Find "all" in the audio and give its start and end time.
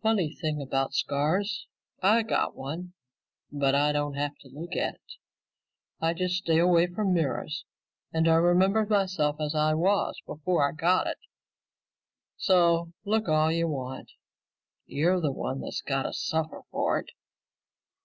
13.28-13.50